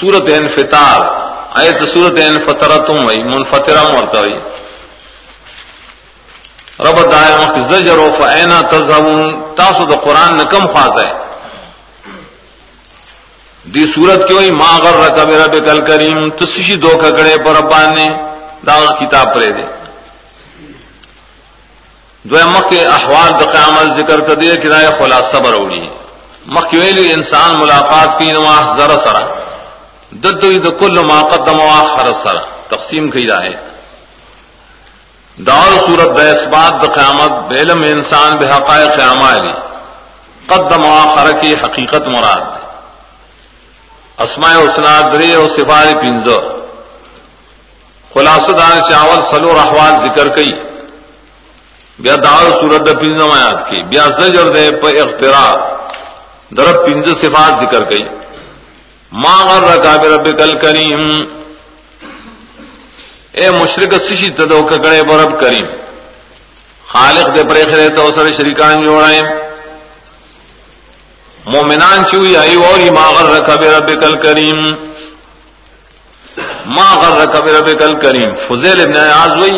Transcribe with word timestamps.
سورت 0.00 0.30
انفطار، 0.32 1.00
آیت 1.60 1.82
سورت 1.92 2.18
انفطرتم 2.20 3.06
وی، 3.06 3.22
منفطرم 3.24 3.94
ورتا 3.94 4.20
وی. 4.20 4.38
رب 6.86 6.98
دائم 7.10 7.64
زجر 7.70 7.98
و 7.98 8.10
فعینا 8.18 8.60
تذہبون 8.60 9.54
تاسو 9.56 9.84
دا 9.84 9.96
قرآن 9.96 10.36
نکم 10.36 10.66
خواز 10.66 10.98
ہے 11.02 11.12
دی. 13.64 13.84
صورت 13.94 14.28
کی 14.28 14.34
ہوئی 14.34 14.50
ماں 14.50 14.76
غر 14.84 14.94
رکھا 14.96 15.24
میرا 15.24 15.46
بے 15.46 15.60
کل 15.60 15.80
کریم 15.86 16.28
تسشی 16.38 16.76
دو 16.76 16.92
ککڑے 16.98 17.36
پر 17.44 17.56
ابان 17.56 17.94
نے 17.94 18.08
داغ 18.66 18.84
کتاب 19.00 19.34
پڑے 19.34 19.50
دے 19.56 19.66
دو 22.24 22.36
مخ 22.50 22.64
کے 22.70 22.84
احوال 22.86 23.30
د 23.40 23.42
قیامت 23.52 23.86
ذکر 23.98 24.20
کر 24.26 24.34
دیا 24.34 24.54
کہ 24.62 24.68
رائے 24.68 24.90
خلاصہ 24.98 25.42
بروڑی 25.44 25.80
مخ 26.54 26.70
کی 26.70 27.12
انسان 27.12 27.58
ملاقات 27.60 28.18
کی 28.18 28.32
نما 28.32 28.56
ذرا 28.78 28.96
سرا 29.04 29.22
دد 30.22 30.68
کل 30.80 30.98
ما 31.06 31.22
قدم 31.24 31.58
خر 31.88 32.12
سرا 32.22 32.40
تقسیم 32.68 33.10
کی 33.10 33.26
رائے 33.26 33.54
دور 35.38 35.72
صورت 35.86 36.08
بیس 36.16 36.40
بات 36.52 36.82
د 36.82 36.94
قیامت 36.94 37.32
بیلم 37.48 37.82
انسان 37.84 38.36
بے 38.38 38.46
حقائق 38.46 38.96
قیام 38.96 39.22
علی 39.24 39.52
قدم 40.48 40.84
خر 41.14 41.32
کی 41.40 41.54
حقیقت 41.54 42.06
مراد 42.06 42.46
اسماء 44.18 44.54
اسناد 44.58 45.12
درے 45.12 45.32
اور 45.34 45.48
سفار 45.48 45.92
پنزو 46.00 46.38
خلاصہ 48.10 48.52
دان 48.52 48.80
چاول 48.90 49.20
سلو 49.30 49.50
احوال 49.58 49.92
ذکر 50.04 50.28
کئی 50.36 50.52
بیا 51.98 52.16
دار 52.24 52.50
سورت 52.52 52.88
پنجم 53.00 53.30
آیات 53.30 53.68
کی 53.70 53.82
بیا 53.88 54.06
زجر 54.18 54.48
دے 54.54 54.70
پہ 54.82 55.00
اختراع 55.00 55.50
درب 56.56 56.84
پنج 56.86 57.08
صفات 57.20 57.60
ذکر 57.60 57.90
گئی 57.90 58.04
ماں 59.12 59.38
غر 59.44 59.62
رکا 59.64 59.96
رب 60.04 60.26
کل 60.38 60.58
کریم 60.58 61.04
اے 63.32 63.50
مشرق 63.50 63.94
سشی 64.02 64.30
تدو 64.30 64.62
ککڑے 64.68 65.02
برب 65.02 65.38
کریم؟ 65.40 65.66
خالق 66.84 67.34
دے 67.34 67.42
پریخ 67.48 67.68
رہے 67.68 67.88
تو 67.96 68.10
سر 68.16 68.30
شریکان 68.32 68.84
جوڑائیں 68.84 69.22
مومنان 71.44 72.04
چوئی 72.10 72.36
آئی 72.36 72.54
اور 72.56 72.78
ہی 72.78 72.90
ماں 72.90 73.10
غر 73.12 73.28
رکھا 73.30 73.54
رب 73.56 73.90
کل 74.00 74.14
کریم 74.22 74.62
ماں 76.76 76.94
غر 76.96 77.16
رکھا 77.20 77.40
رب 77.48 77.68
کل 77.78 77.94
کریم 78.00 78.34
فضیل 78.48 78.80
ابن 78.80 78.96
آز 78.96 79.36
ہوئی 79.36 79.52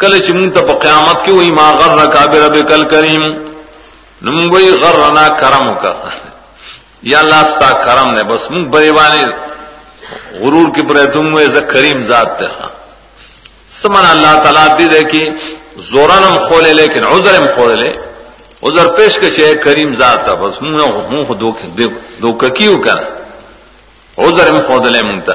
کل 0.00 0.18
چمن 0.26 0.50
تب 0.50 0.68
قیامت 0.82 1.24
کی 1.26 1.32
وہی 1.32 1.50
ماں 1.52 1.72
غر 1.74 1.96
رکھا 1.98 2.24
بے 2.32 2.40
رب 2.40 2.56
کل 2.68 2.84
کریم 2.88 3.22
نمبئی 4.22 4.68
غر 4.82 4.98
رنا 4.98 5.28
کرم 5.40 5.72
کا 5.82 5.92
یا 7.02 7.18
اللہ 7.18 7.42
ستا 7.50 7.70
کرم 7.84 8.10
نے، 8.14 8.22
بس 8.22 8.50
منگ 8.50 8.64
بڑے 8.64 8.92
بانے 8.92 9.22
غرور 10.40 10.74
کی 10.74 10.82
برے 10.82 11.06
تم 11.06 11.38
کریم 11.72 11.98
ذات 12.04 12.38
تے 12.38 12.44
ہاں۔ 12.44 12.70
سمن 13.82 14.04
اللہ 14.10 14.34
تعالیٰ 14.42 14.76
بھی 14.76 14.86
دیکھی 14.86 15.22
زورانم 15.90 16.36
کھولے 16.48 16.72
لیکن 16.72 17.04
ادھر 17.04 17.54
کھولے 17.54 17.74
لے۔ 17.74 17.92
ادھر 18.62 18.86
پیش 18.96 19.12
کے 19.20 19.30
چاہے 19.30 19.54
کریم 19.54 19.94
ذات 19.98 20.24
تھا 20.24 20.34
بس 20.34 20.62
منہ 20.62 21.32
دو 22.22 22.32
کیوں 22.32 22.82
کر؟ 22.82 22.98
ادھر 24.18 24.48
کھود 24.66 24.86
لے 24.86 25.02
منگتا 25.02 25.32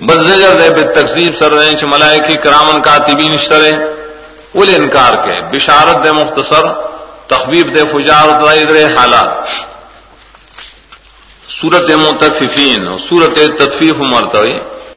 بزجر 0.00 0.52
دے، 0.60 0.70
بے 0.70 0.82
تقسیب 0.82 1.32
سر 1.38 1.52
رہے 1.52 1.72
چ 1.72 1.84
ملائکی 1.84 2.36
کرامن 2.36 2.82
کاتبین 2.82 3.32
اشترے 3.32 3.70
اول 4.54 4.68
انکار 4.74 5.14
کے، 5.24 5.34
بشارت 5.52 6.04
دے 6.04 6.12
مختصر 6.12 6.64
تخبیب 7.26 7.66
دے 7.74 7.82
فجارت 7.92 8.36
دے 8.68 8.84
حالات۔ 8.84 9.73
سورت 11.64 11.90
متففین 11.90 12.98
سورت 13.08 13.38
تطفیف 13.58 13.96
مرتوی 13.96 14.60